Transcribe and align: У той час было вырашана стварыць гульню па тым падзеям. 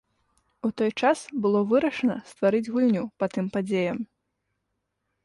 У 0.67 0.69
той 0.81 0.91
час 1.01 1.19
было 1.43 1.61
вырашана 1.73 2.15
стварыць 2.31 2.71
гульню 2.77 3.05
па 3.21 3.25
тым 3.37 3.45
падзеям. 3.59 3.99